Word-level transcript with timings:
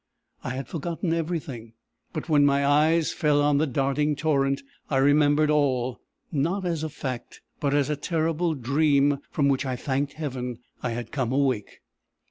I 0.43 0.55
had 0.55 0.67
forgotten 0.67 1.13
everything; 1.13 1.73
but 2.11 2.27
when 2.27 2.43
my 2.43 2.65
eyes 2.65 3.13
fell 3.13 3.39
on 3.39 3.59
the 3.59 3.67
darting 3.67 4.15
torrent, 4.15 4.63
I 4.89 4.97
remembered 4.97 5.51
all 5.51 6.01
not 6.31 6.65
as 6.65 6.83
a 6.83 6.89
fact, 6.89 7.41
but 7.59 7.75
as 7.75 7.87
a 7.87 7.95
terrible 7.95 8.55
dream 8.55 9.19
from 9.29 9.47
which 9.47 9.63
I 9.63 9.75
thanked 9.75 10.13
heaven 10.13 10.57
I 10.81 10.89
had 10.93 11.11
come 11.11 11.31
awake. 11.31 11.81